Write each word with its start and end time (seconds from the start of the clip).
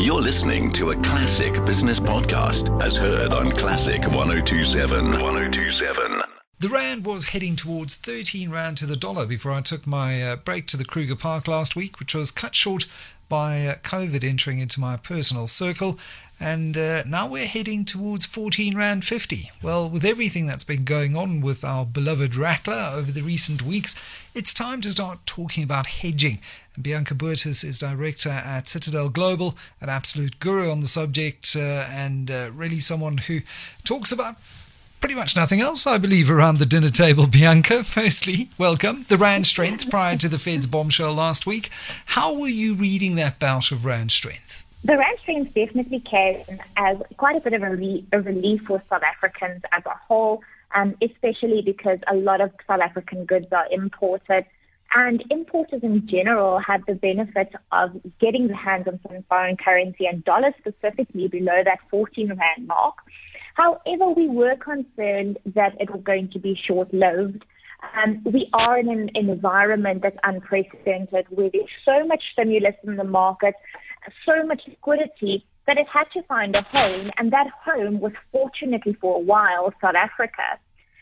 You're 0.00 0.22
listening 0.22 0.70
to 0.74 0.92
a 0.92 0.96
classic 1.02 1.52
business 1.66 1.98
podcast 1.98 2.80
as 2.80 2.96
heard 2.96 3.32
on 3.32 3.50
Classic 3.50 4.00
1027. 4.00 5.10
1027. 5.10 6.22
The 6.60 6.68
Rand 6.68 7.04
was 7.04 7.26
heading 7.26 7.56
towards 7.56 7.96
13 7.96 8.48
Rand 8.48 8.78
to 8.78 8.86
the 8.86 8.96
dollar 8.96 9.26
before 9.26 9.50
I 9.50 9.60
took 9.60 9.88
my 9.88 10.22
uh, 10.22 10.36
break 10.36 10.68
to 10.68 10.76
the 10.76 10.84
Kruger 10.84 11.16
Park 11.16 11.48
last 11.48 11.74
week, 11.74 11.98
which 11.98 12.14
was 12.14 12.30
cut 12.30 12.54
short 12.54 12.86
by 13.28 13.66
uh, 13.66 13.74
COVID 13.76 14.24
entering 14.24 14.58
into 14.58 14.80
my 14.80 14.96
personal 14.96 15.46
circle. 15.46 15.98
And 16.40 16.76
uh, 16.76 17.02
now 17.04 17.28
we're 17.28 17.46
heading 17.46 17.84
towards 17.84 18.24
14 18.24 18.76
Rand 18.76 19.04
50. 19.04 19.50
Well, 19.60 19.90
with 19.90 20.04
everything 20.04 20.46
that's 20.46 20.62
been 20.62 20.84
going 20.84 21.16
on 21.16 21.40
with 21.40 21.64
our 21.64 21.84
beloved 21.84 22.36
Rattler 22.36 22.92
over 22.94 23.10
the 23.10 23.22
recent 23.22 23.62
weeks, 23.62 23.96
it's 24.34 24.54
time 24.54 24.80
to 24.82 24.90
start 24.90 25.18
talking 25.26 25.64
about 25.64 25.88
hedging. 25.88 26.38
And 26.76 26.84
Bianca 26.84 27.16
Botha 27.16 27.48
is 27.48 27.78
director 27.78 28.28
at 28.30 28.68
Citadel 28.68 29.08
Global, 29.08 29.56
an 29.80 29.88
absolute 29.88 30.38
guru 30.38 30.70
on 30.70 30.80
the 30.80 30.86
subject, 30.86 31.56
uh, 31.56 31.88
and 31.90 32.30
uh, 32.30 32.50
really 32.54 32.78
someone 32.78 33.18
who 33.18 33.40
talks 33.82 34.12
about 34.12 34.36
pretty 35.00 35.14
much 35.14 35.36
nothing 35.36 35.60
else, 35.60 35.86
I 35.86 35.98
believe, 35.98 36.30
around 36.30 36.58
the 36.58 36.66
dinner 36.66 36.88
table. 36.88 37.26
Bianca, 37.30 37.84
firstly, 37.84 38.50
welcome. 38.58 39.04
The 39.08 39.18
Rand 39.18 39.46
strength 39.46 39.88
prior 39.90 40.16
to 40.16 40.28
the 40.28 40.38
Fed's 40.38 40.66
bombshell 40.66 41.14
last 41.14 41.46
week. 41.46 41.70
How 42.06 42.38
were 42.38 42.48
you 42.48 42.74
reading 42.74 43.14
that 43.16 43.38
bout 43.38 43.72
of 43.72 43.84
Rand 43.84 44.10
strength? 44.10 44.64
The 44.84 44.96
rand 44.96 45.18
strength 45.20 45.54
definitely 45.54 46.00
came 46.00 46.60
as 46.76 46.98
quite 47.16 47.36
a 47.36 47.40
bit 47.40 47.52
of 47.52 47.62
a, 47.62 47.74
re- 47.74 48.06
a 48.12 48.20
relief 48.20 48.62
for 48.62 48.80
South 48.88 49.02
Africans 49.02 49.62
as 49.72 49.84
a 49.84 49.94
whole, 50.06 50.42
um, 50.74 50.94
especially 51.02 51.62
because 51.62 51.98
a 52.06 52.14
lot 52.14 52.40
of 52.40 52.52
South 52.66 52.80
African 52.80 53.24
goods 53.24 53.48
are 53.52 53.66
imported. 53.72 54.46
And 54.94 55.22
importers 55.30 55.82
in 55.82 56.06
general 56.06 56.60
have 56.60 56.86
the 56.86 56.94
benefit 56.94 57.52
of 57.72 58.00
getting 58.18 58.46
their 58.46 58.56
hands 58.56 58.88
on 58.88 58.98
some 59.06 59.22
foreign 59.28 59.56
currency 59.56 60.06
and 60.06 60.24
dollars 60.24 60.54
specifically 60.58 61.28
below 61.28 61.62
that 61.64 61.80
14 61.90 62.28
rand 62.28 62.66
mark. 62.66 62.94
However, 63.58 64.10
we 64.16 64.28
were 64.28 64.56
concerned 64.56 65.38
that 65.54 65.72
it 65.80 65.90
was 65.90 66.00
going 66.04 66.30
to 66.32 66.38
be 66.38 66.58
short 66.66 66.94
lived. 66.94 67.44
Um, 67.96 68.22
we 68.24 68.48
are 68.52 68.78
in 68.78 68.88
an, 68.88 69.10
environment 69.14 70.02
that's 70.02 70.16
unprecedented 70.22 71.26
where 71.30 71.50
there's 71.52 71.74
so 71.84 72.06
much 72.06 72.22
stimulus 72.32 72.74
in 72.84 72.96
the 72.96 73.04
market 73.04 73.54
so 74.24 74.46
much 74.46 74.62
liquidity 74.66 75.44
that 75.66 75.76
it 75.76 75.86
had 75.92 76.04
to 76.14 76.22
find 76.26 76.54
a 76.54 76.62
home, 76.62 77.10
and 77.18 77.32
that 77.32 77.46
home 77.64 78.00
was 78.00 78.12
fortunately 78.32 78.96
for 79.00 79.16
a 79.16 79.20
while 79.20 79.72
South 79.82 79.94
Africa. 79.94 80.58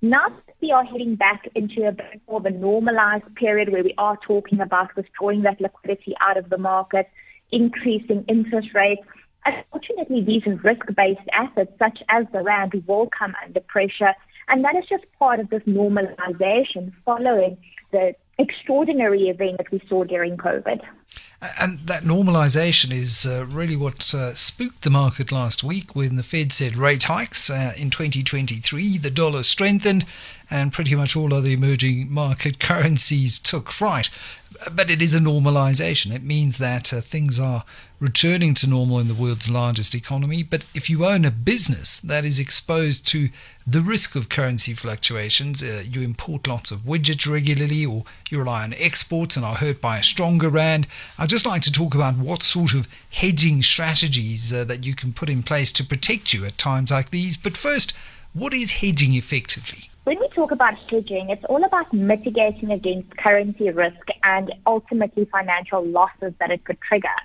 Now 0.00 0.26
we 0.60 0.72
are 0.72 0.84
heading 0.84 1.16
back 1.16 1.48
into 1.54 1.86
a 1.86 1.92
bit 1.92 2.20
more 2.28 2.38
of 2.38 2.46
a 2.46 2.50
normalized 2.50 3.32
period 3.34 3.70
where 3.70 3.84
we 3.84 3.94
are 3.98 4.18
talking 4.26 4.60
about 4.60 4.94
withdrawing 4.96 5.42
that 5.42 5.60
liquidity 5.60 6.14
out 6.20 6.36
of 6.36 6.50
the 6.50 6.58
market, 6.58 7.08
increasing 7.52 8.24
interest 8.28 8.68
rates. 8.74 9.02
Unfortunately, 9.44 10.22
these 10.22 10.42
risk-based 10.62 11.28
assets, 11.32 11.72
such 11.78 12.02
as 12.08 12.26
the 12.32 12.42
rand, 12.42 12.82
will 12.86 13.08
come 13.16 13.34
under 13.44 13.60
pressure, 13.60 14.14
and 14.48 14.64
that 14.64 14.76
is 14.76 14.84
just 14.88 15.04
part 15.18 15.40
of 15.40 15.50
this 15.50 15.62
normalization 15.62 16.92
following 17.04 17.56
the 17.90 18.14
extraordinary 18.38 19.28
event 19.28 19.58
that 19.58 19.70
we 19.70 19.82
saw 19.88 20.04
during 20.04 20.36
COVID. 20.36 20.80
And 21.60 21.78
that 21.80 22.02
normalization 22.02 22.92
is 22.92 23.26
uh, 23.26 23.46
really 23.46 23.76
what 23.76 24.12
uh, 24.14 24.34
spooked 24.34 24.82
the 24.82 24.90
market 24.90 25.32
last 25.32 25.64
week 25.64 25.94
when 25.94 26.16
the 26.16 26.22
Fed 26.22 26.52
said 26.52 26.76
rate 26.76 27.04
hikes 27.04 27.50
uh, 27.50 27.72
in 27.76 27.90
2023. 27.90 28.98
The 28.98 29.10
dollar 29.10 29.42
strengthened 29.42 30.04
and 30.50 30.72
pretty 30.72 30.94
much 30.94 31.16
all 31.16 31.34
other 31.34 31.48
emerging 31.48 32.12
market 32.12 32.58
currencies 32.60 33.38
took 33.38 33.70
fright. 33.70 34.10
But 34.72 34.90
it 34.90 35.02
is 35.02 35.14
a 35.14 35.20
normalization. 35.20 36.12
It 36.12 36.22
means 36.22 36.58
that 36.58 36.92
uh, 36.92 37.00
things 37.00 37.38
are 37.38 37.64
returning 38.00 38.54
to 38.54 38.68
normal 38.68 38.98
in 38.98 39.08
the 39.08 39.14
world's 39.14 39.50
largest 39.50 39.94
economy. 39.94 40.42
But 40.42 40.64
if 40.74 40.88
you 40.88 41.04
own 41.04 41.24
a 41.24 41.30
business 41.30 42.00
that 42.00 42.24
is 42.24 42.40
exposed 42.40 43.06
to 43.08 43.28
the 43.66 43.82
risk 43.82 44.14
of 44.14 44.28
currency 44.28 44.72
fluctuations, 44.72 45.62
uh, 45.62 45.82
you 45.84 46.00
import 46.02 46.46
lots 46.46 46.70
of 46.70 46.80
widgets 46.80 47.30
regularly 47.30 47.84
or 47.84 48.04
you 48.30 48.38
rely 48.38 48.62
on 48.62 48.72
exports 48.74 49.36
and 49.36 49.44
are 49.44 49.56
hurt 49.56 49.80
by 49.80 49.98
a 49.98 50.02
stronger 50.02 50.48
rand. 50.48 50.86
I'd 51.18 51.28
just 51.28 51.46
like 51.46 51.62
to 51.62 51.72
talk 51.72 51.94
about 51.94 52.16
what 52.16 52.42
sort 52.42 52.74
of 52.74 52.88
hedging 53.10 53.62
strategies 53.62 54.52
uh, 54.52 54.64
that 54.64 54.84
you 54.84 54.94
can 54.94 55.12
put 55.12 55.28
in 55.28 55.42
place 55.42 55.72
to 55.74 55.84
protect 55.84 56.32
you 56.32 56.46
at 56.46 56.56
times 56.56 56.90
like 56.90 57.10
these. 57.10 57.36
But 57.36 57.56
first, 57.56 57.92
what 58.32 58.54
is 58.54 58.72
hedging 58.72 59.14
effectively? 59.14 59.90
When 60.08 60.20
we 60.20 60.28
talk 60.28 60.52
about 60.52 60.72
hedging, 60.90 61.28
it's 61.28 61.44
all 61.50 61.62
about 61.62 61.92
mitigating 61.92 62.70
against 62.70 63.14
currency 63.18 63.68
risk 63.68 64.06
and 64.22 64.50
ultimately 64.66 65.26
financial 65.26 65.84
losses 65.84 66.32
that 66.40 66.50
it 66.50 66.64
could 66.64 66.80
trigger. 66.80 67.18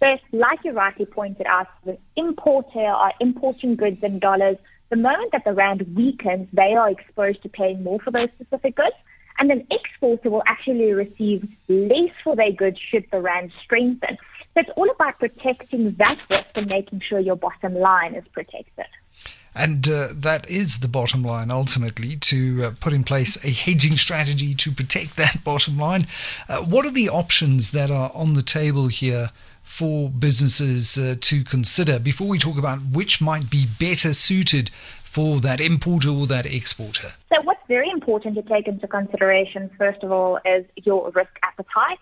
So, 0.00 0.16
like 0.32 0.60
you 0.64 0.72
rightly 0.72 1.04
pointed 1.04 1.44
out, 1.46 1.66
the 1.84 1.98
importer 2.16 2.86
uh, 2.86 2.96
are 2.96 3.12
importing 3.20 3.76
goods 3.76 3.98
in 4.02 4.20
dollars. 4.20 4.56
The 4.88 4.96
moment 4.96 5.32
that 5.32 5.44
the 5.44 5.52
rand 5.52 5.82
weakens, 5.94 6.48
they 6.54 6.72
are 6.72 6.88
exposed 6.88 7.42
to 7.42 7.50
paying 7.50 7.84
more 7.84 8.00
for 8.00 8.10
those 8.10 8.30
specific 8.40 8.76
goods. 8.76 8.96
And 9.38 9.50
an 9.50 9.66
exporter 9.70 10.30
will 10.30 10.44
actually 10.46 10.92
receive 10.92 11.46
less 11.68 12.14
for 12.22 12.34
their 12.34 12.52
goods 12.52 12.78
should 12.90 13.04
the 13.12 13.20
rand 13.20 13.52
strengthen. 13.62 14.16
So 14.54 14.60
it's 14.60 14.70
all 14.76 14.90
about 14.90 15.18
protecting 15.18 15.94
that 15.98 16.16
risk 16.30 16.48
and 16.54 16.68
making 16.68 17.02
sure 17.06 17.18
your 17.18 17.36
bottom 17.36 17.74
line 17.74 18.14
is 18.14 18.24
protected. 18.32 18.86
And 19.54 19.88
uh, 19.88 20.08
that 20.12 20.48
is 20.50 20.80
the 20.80 20.88
bottom 20.88 21.22
line 21.22 21.50
ultimately 21.50 22.16
to 22.16 22.64
uh, 22.64 22.70
put 22.80 22.92
in 22.92 23.04
place 23.04 23.42
a 23.44 23.50
hedging 23.50 23.96
strategy 23.96 24.54
to 24.54 24.72
protect 24.72 25.16
that 25.16 25.44
bottom 25.44 25.78
line. 25.78 26.06
Uh, 26.48 26.62
what 26.62 26.86
are 26.86 26.90
the 26.92 27.08
options 27.08 27.70
that 27.72 27.90
are 27.90 28.10
on 28.14 28.34
the 28.34 28.42
table 28.42 28.88
here 28.88 29.30
for 29.62 30.10
businesses 30.10 30.98
uh, 30.98 31.16
to 31.20 31.42
consider 31.42 31.98
before 31.98 32.28
we 32.28 32.38
talk 32.38 32.58
about 32.58 32.78
which 32.92 33.20
might 33.20 33.48
be 33.48 33.66
better 33.66 34.12
suited 34.12 34.70
for 35.04 35.40
that 35.40 35.60
importer 35.60 36.10
or 36.10 36.26
that 36.26 36.44
exporter? 36.44 37.14
So, 37.32 37.40
what's 37.42 37.62
very 37.68 37.88
important 37.90 38.34
to 38.34 38.42
take 38.42 38.68
into 38.68 38.86
consideration, 38.86 39.70
first 39.78 40.02
of 40.02 40.12
all, 40.12 40.38
is 40.44 40.64
your 40.82 41.10
risk 41.12 41.30
appetite. 41.42 41.98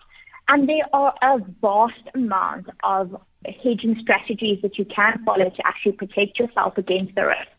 And 0.49 0.67
there 0.67 0.85
are 0.91 1.13
a 1.21 1.39
vast 1.61 2.03
amount 2.13 2.67
of 2.83 3.15
hedging 3.45 3.97
strategies 4.01 4.61
that 4.61 4.77
you 4.77 4.85
can 4.85 5.23
follow 5.25 5.49
to 5.49 5.67
actually 5.67 5.93
protect 5.93 6.39
yourself 6.39 6.77
against 6.77 7.15
the 7.15 7.25
risk. 7.25 7.49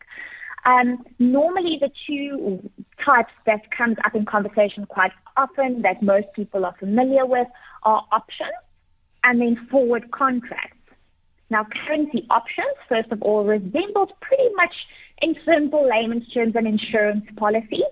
Um, 0.65 1.05
normally, 1.19 1.77
the 1.79 1.91
two 2.07 2.69
types 3.03 3.31
that 3.45 3.69
comes 3.71 3.97
up 4.03 4.15
in 4.15 4.25
conversation 4.25 4.85
quite 4.87 5.11
often 5.37 5.83
that 5.83 6.01
most 6.01 6.27
people 6.35 6.65
are 6.65 6.75
familiar 6.79 7.25
with 7.25 7.47
are 7.83 8.03
options 8.11 8.57
and 9.23 9.41
then 9.41 9.67
forward 9.69 10.09
contracts. 10.11 10.77
Now, 11.51 11.67
currency 11.85 12.25
options, 12.31 12.75
first 12.89 13.11
of 13.11 13.21
all, 13.21 13.43
resembles 13.43 14.09
pretty 14.21 14.49
much 14.55 14.73
in 15.21 15.35
simple 15.45 15.87
layman's 15.87 16.27
terms 16.33 16.55
an 16.55 16.65
insurance 16.65 17.25
policy. 17.37 17.83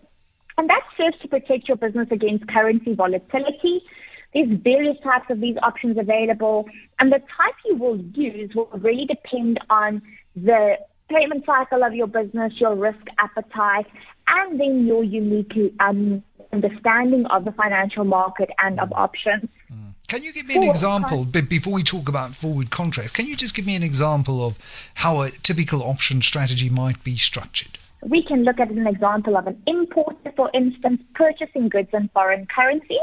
And 0.58 0.70
that 0.70 0.82
serves 0.98 1.18
to 1.22 1.28
protect 1.28 1.68
your 1.68 1.78
business 1.78 2.08
against 2.12 2.48
currency 2.48 2.94
volatility. 2.94 3.84
There's 4.34 4.50
various 4.64 4.98
types 5.04 5.30
of 5.30 5.40
these 5.40 5.58
options 5.62 5.98
available, 5.98 6.66
and 7.00 7.12
the 7.12 7.20
type 7.20 7.56
you 7.66 7.76
will 7.76 7.98
use 7.98 8.54
will 8.56 8.70
really 8.74 9.06
depend 9.06 9.60
on 9.70 10.02
the 10.36 10.78
payment 11.10 11.46
cycle 11.46 11.84
of 11.84 11.94
your 11.94 12.08
business, 12.08 12.54
your 12.60 12.76
risk 12.76 13.06
appetite, 13.20 13.86
and 14.28 14.60
then 14.60 14.88
your 14.88 15.04
unique 15.04 15.54
um, 15.80 16.24
understanding 16.52 17.26
of 17.28 17.46
the 17.46 17.52
financial 17.52 18.06
market 18.06 18.50
and 18.64 18.80
of 18.80 18.92
options. 18.94 19.50
Mm. 19.72 19.94
Can 20.08 20.24
you 20.24 20.32
give 20.32 20.46
me 20.46 20.58
an 20.58 20.64
example 20.64 21.26
before 21.26 21.74
we 21.74 21.84
talk 21.84 22.08
about 22.08 22.36
forward 22.36 22.70
contracts? 22.70 23.12
Can 23.12 23.26
you 23.26 23.36
just 23.36 23.56
give 23.56 23.66
me 23.66 23.76
an 23.76 23.82
example 23.82 24.46
of 24.46 24.58
how 24.96 25.22
a 25.22 25.32
typical 25.32 25.82
option 25.82 26.22
strategy 26.22 26.70
might 26.70 27.04
be 27.04 27.18
structured? 27.18 27.80
We 28.02 28.22
can 28.22 28.44
look 28.44 28.60
at 28.60 28.70
an 28.70 28.86
example 28.86 29.38
of 29.38 29.48
an 29.48 29.62
importer, 29.66 30.32
for 30.36 30.52
instance, 30.54 31.02
purchasing 31.16 31.70
goods 31.70 31.90
in 31.94 32.10
foreign 32.14 32.46
currency. 32.46 33.00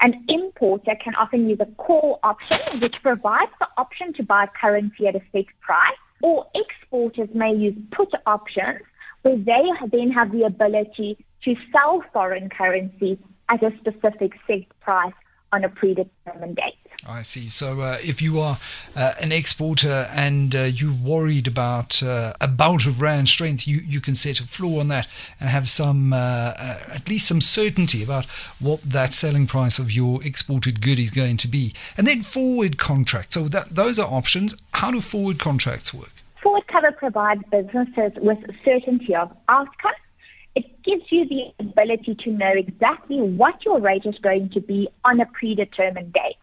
An 0.00 0.24
importer 0.28 0.94
can 1.02 1.14
often 1.14 1.48
use 1.48 1.58
a 1.60 1.66
call 1.76 2.18
option, 2.22 2.58
which 2.80 2.96
provides 3.02 3.52
the 3.58 3.68
option 3.78 4.12
to 4.14 4.22
buy 4.22 4.46
currency 4.60 5.06
at 5.06 5.16
a 5.16 5.20
fixed 5.32 5.58
price, 5.60 5.96
or 6.22 6.46
exporters 6.54 7.28
may 7.34 7.54
use 7.54 7.76
put 7.92 8.12
options, 8.26 8.80
where 9.22 9.36
they 9.36 9.64
then 9.90 10.10
have 10.10 10.32
the 10.32 10.42
ability 10.42 11.16
to 11.44 11.54
sell 11.72 12.02
foreign 12.12 12.50
currency 12.50 13.18
at 13.48 13.62
a 13.62 13.70
specific 13.78 14.32
set 14.46 14.66
price 14.80 15.14
on 15.56 15.64
a 15.64 15.68
predetermined 15.70 16.54
date. 16.56 16.74
I 17.06 17.22
see. 17.22 17.48
So, 17.48 17.80
uh, 17.80 17.98
if 18.02 18.20
you 18.20 18.38
are 18.40 18.58
uh, 18.94 19.14
an 19.20 19.32
exporter 19.32 20.06
and 20.12 20.54
uh, 20.54 20.62
you're 20.64 20.92
worried 20.92 21.46
about 21.46 22.02
uh, 22.02 22.34
a 22.40 22.48
bout 22.48 22.86
of 22.86 23.00
rand 23.00 23.28
strength, 23.28 23.66
you, 23.66 23.78
you 23.78 24.00
can 24.00 24.14
set 24.14 24.40
a 24.40 24.46
floor 24.46 24.80
on 24.80 24.88
that 24.88 25.08
and 25.40 25.48
have 25.48 25.68
some, 25.68 26.12
uh, 26.12 26.16
uh, 26.16 26.78
at 26.92 27.08
least 27.08 27.26
some 27.26 27.40
certainty 27.40 28.02
about 28.02 28.26
what 28.60 28.80
that 28.82 29.14
selling 29.14 29.46
price 29.46 29.78
of 29.78 29.90
your 29.90 30.22
exported 30.24 30.80
good 30.80 30.98
is 30.98 31.10
going 31.10 31.36
to 31.38 31.48
be. 31.48 31.74
And 31.96 32.06
then 32.06 32.22
forward 32.22 32.76
contracts. 32.76 33.34
So, 33.34 33.48
that, 33.48 33.74
those 33.74 33.98
are 33.98 34.08
options. 34.08 34.54
How 34.72 34.90
do 34.90 35.00
forward 35.00 35.38
contracts 35.38 35.94
work? 35.94 36.12
Forward 36.42 36.66
cover 36.68 36.92
provides 36.92 37.42
businesses 37.50 38.12
with 38.16 38.38
certainty 38.64 39.14
of 39.14 39.34
outcome 39.48 39.92
it 40.56 40.82
gives 40.82 41.04
you 41.10 41.28
the 41.28 41.52
ability 41.60 42.16
to 42.24 42.30
know 42.30 42.50
exactly 42.50 43.20
what 43.20 43.64
your 43.64 43.78
rate 43.78 44.06
is 44.06 44.18
going 44.22 44.48
to 44.50 44.60
be 44.60 44.88
on 45.04 45.20
a 45.20 45.26
predetermined 45.26 46.14
date. 46.14 46.36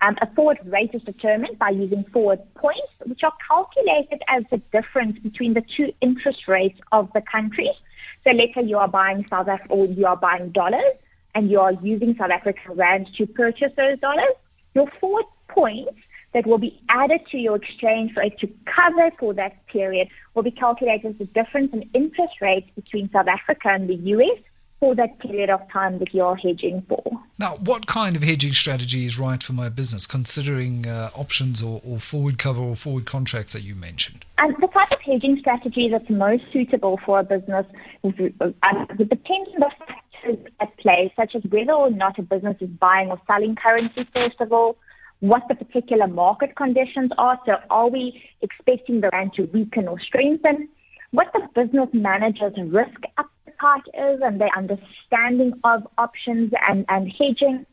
Um, 0.00 0.16
a 0.22 0.34
forward 0.34 0.58
rate 0.64 0.90
is 0.94 1.02
determined 1.02 1.58
by 1.58 1.68
using 1.68 2.04
forward 2.12 2.40
points, 2.54 2.88
which 3.04 3.20
are 3.22 3.34
calculated 3.46 4.22
as 4.26 4.42
the 4.50 4.56
difference 4.72 5.18
between 5.18 5.52
the 5.52 5.62
two 5.76 5.92
interest 6.00 6.48
rates 6.48 6.80
of 6.90 7.10
the 7.14 7.20
countries. 7.20 7.76
So 8.24 8.30
let's 8.30 8.54
say 8.54 8.64
you 8.64 8.78
are 8.78 8.88
buying 8.88 9.26
South 9.28 9.48
Africa 9.48 9.72
or 9.74 9.86
you 9.86 10.06
are 10.06 10.16
buying 10.16 10.50
dollars 10.50 10.94
and 11.34 11.50
you 11.50 11.60
are 11.60 11.72
using 11.82 12.16
South 12.18 12.30
African 12.30 12.72
rand 12.72 13.08
to 13.18 13.26
purchase 13.26 13.72
those 13.76 13.98
dollars. 14.00 14.34
Your 14.74 14.90
forward 14.98 15.26
points 15.48 15.92
that 16.34 16.46
will 16.46 16.58
be 16.58 16.80
added 16.88 17.20
to 17.30 17.38
your 17.38 17.56
exchange 17.56 18.12
rate 18.16 18.38
to 18.38 18.48
cover 18.64 19.10
for 19.18 19.34
that 19.34 19.66
period 19.66 20.08
will 20.34 20.42
be 20.42 20.50
calculated 20.50 21.12
as 21.12 21.18
the 21.18 21.24
difference 21.26 21.72
in 21.72 21.88
interest 21.94 22.40
rates 22.40 22.68
between 22.74 23.10
South 23.10 23.28
Africa 23.28 23.68
and 23.68 23.88
the 23.88 23.94
US 23.94 24.38
for 24.82 24.96
that 24.96 25.16
period 25.20 25.48
of 25.48 25.60
time 25.70 26.00
that 26.00 26.12
you're 26.12 26.34
hedging 26.34 26.84
for. 26.88 27.04
Now, 27.38 27.54
what 27.56 27.86
kind 27.86 28.16
of 28.16 28.22
hedging 28.24 28.52
strategy 28.52 29.06
is 29.06 29.16
right 29.16 29.40
for 29.40 29.52
my 29.52 29.68
business, 29.68 30.08
considering 30.08 30.88
uh, 30.88 31.10
options 31.14 31.62
or, 31.62 31.80
or, 31.84 32.00
forward 32.00 32.36
cover 32.36 32.60
or 32.60 32.74
forward 32.74 33.04
contracts 33.04 33.52
that 33.52 33.62
you 33.62 33.76
mentioned? 33.76 34.24
And 34.38 34.56
the 34.56 34.66
type 34.66 34.90
of 34.90 34.98
hedging 35.00 35.36
strategy 35.38 35.88
that's 35.88 36.10
most 36.10 36.42
suitable 36.52 36.98
for 37.06 37.20
a 37.20 37.22
business 37.22 37.64
would 38.02 38.34
uh, 38.40 38.46
um, 38.64 38.86
depend 38.96 39.46
on 39.54 39.60
the 39.60 39.70
factors 39.78 40.52
at 40.58 40.76
play, 40.78 41.12
such 41.14 41.36
as 41.36 41.42
whether 41.48 41.72
or 41.72 41.90
not 41.90 42.18
a 42.18 42.22
business 42.22 42.56
is 42.60 42.68
buying 42.68 43.08
or 43.08 43.20
selling 43.28 43.54
currency, 43.54 44.04
first 44.12 44.40
of 44.40 44.52
all, 44.52 44.76
what 45.22 45.42
the 45.48 45.54
particular 45.54 46.08
market 46.08 46.56
conditions 46.56 47.10
are. 47.16 47.38
So, 47.46 47.52
are 47.70 47.88
we 47.88 48.20
expecting 48.42 49.00
the 49.00 49.08
rand 49.12 49.32
to 49.34 49.44
weaken 49.44 49.86
or 49.86 49.98
strengthen? 50.00 50.68
What 51.12 51.28
the 51.32 51.46
business 51.54 51.88
manager's 51.92 52.54
risk 52.66 52.98
appetite 53.16 53.86
is 53.94 54.20
and 54.20 54.40
their 54.40 54.50
understanding 54.56 55.52
of 55.62 55.86
options 55.96 56.52
and, 56.68 56.84
and 56.88 57.08
hedging. 57.08 57.64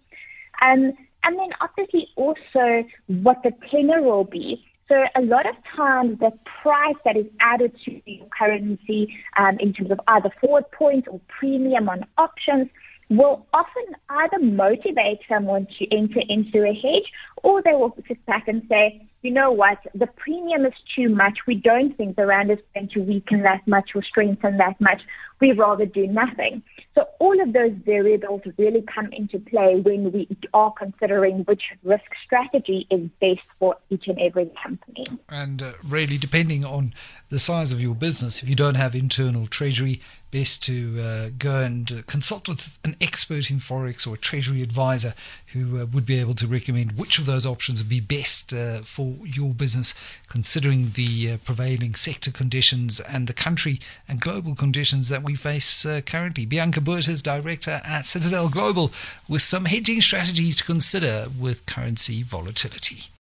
Um, 0.61 0.93
and 1.23 1.39
then 1.39 1.49
obviously 1.59 2.09
also 2.15 2.83
what 3.07 3.37
the 3.43 3.51
tenor 3.71 4.03
will 4.03 4.25
be. 4.25 4.63
So 4.87 5.05
a 5.15 5.21
lot 5.21 5.47
of 5.47 5.55
times 5.75 6.19
the 6.19 6.31
price 6.61 6.95
that 7.03 7.17
is 7.17 7.25
added 7.39 7.75
to 7.85 7.99
the 8.05 8.21
currency 8.37 9.11
um, 9.37 9.57
in 9.59 9.73
terms 9.73 9.89
of 9.89 9.99
either 10.07 10.29
forward 10.39 10.65
points 10.71 11.07
or 11.09 11.19
premium 11.39 11.89
on 11.89 12.05
options 12.19 12.69
will 13.09 13.45
often 13.53 13.83
either 14.09 14.39
motivate 14.39 15.19
someone 15.27 15.67
to 15.79 15.95
enter 15.95 16.21
into 16.29 16.63
a 16.63 16.73
hedge 16.73 17.11
or 17.43 17.61
they 17.61 17.71
will 17.71 17.95
sit 18.07 18.23
back 18.25 18.47
and 18.47 18.61
say, 18.69 19.01
you 19.21 19.31
know 19.31 19.51
what, 19.51 19.79
the 19.93 20.07
premium 20.07 20.65
is 20.65 20.73
too 20.95 21.09
much. 21.09 21.39
We 21.45 21.55
don't 21.55 21.95
think 21.97 22.15
the 22.15 22.25
rand 22.25 22.51
is 22.51 22.59
going 22.73 22.89
to 22.89 23.01
weaken 23.01 23.41
that 23.41 23.67
much 23.67 23.91
or 23.95 24.03
strengthen 24.03 24.57
that 24.57 24.79
much. 24.79 25.01
We 25.41 25.51
rather 25.51 25.85
do 25.85 26.07
nothing. 26.07 26.63
So 26.95 27.05
all 27.19 27.41
of 27.41 27.53
those 27.53 27.71
variables 27.85 28.41
really 28.57 28.83
come 28.93 29.11
into 29.11 29.39
play 29.39 29.81
when 29.81 30.11
we 30.11 30.27
are 30.53 30.71
considering 30.71 31.39
which 31.45 31.63
risk 31.83 32.03
strategy 32.25 32.87
is 32.89 33.09
best 33.21 33.45
for 33.57 33.75
each 33.89 34.07
and 34.07 34.19
every 34.19 34.51
company. 34.61 35.05
And 35.29 35.61
uh, 35.61 35.73
really, 35.83 36.17
depending 36.17 36.63
on 36.65 36.93
the 37.29 37.39
size 37.39 37.71
of 37.71 37.81
your 37.81 37.95
business, 37.95 38.43
if 38.43 38.49
you 38.49 38.55
don't 38.55 38.75
have 38.75 38.95
internal 38.95 39.47
treasury, 39.47 40.01
best 40.31 40.63
to 40.63 40.99
uh, 40.99 41.29
go 41.37 41.61
and 41.61 41.91
uh, 41.91 42.01
consult 42.07 42.47
with 42.47 42.77
an 42.83 42.95
expert 43.01 43.49
in 43.49 43.59
forex 43.59 44.07
or 44.07 44.13
a 44.13 44.17
treasury 44.17 44.61
advisor 44.61 45.13
who 45.53 45.79
uh, 45.79 45.85
would 45.85 46.05
be 46.05 46.19
able 46.19 46.35
to 46.35 46.47
recommend 46.47 46.93
which 46.93 47.17
of 47.17 47.25
those 47.25 47.45
options 47.45 47.81
would 47.81 47.89
be 47.89 47.99
best 47.99 48.53
uh, 48.53 48.81
for 48.81 49.15
your 49.23 49.53
business, 49.53 49.93
considering 50.27 50.91
the 50.93 51.31
uh, 51.31 51.37
prevailing 51.43 51.95
sector 51.95 52.31
conditions 52.31 52.99
and 52.99 53.27
the 53.27 53.33
country 53.33 53.79
and 54.07 54.21
global 54.21 54.55
conditions 54.55 55.09
that 55.09 55.23
we 55.23 55.35
face 55.35 55.85
uh, 55.85 56.01
currently. 56.05 56.45
Bianca 56.45 56.81
Botha, 56.81 57.15
director 57.21 57.81
at 57.83 58.05
Citadel 58.05 58.49
Global, 58.49 58.91
with 59.27 59.41
some 59.41 59.65
hedging 59.65 60.01
strategies 60.01 60.55
to 60.57 60.63
consider 60.63 61.27
with 61.39 61.65
currency 61.65 62.23
volatility. 62.23 63.09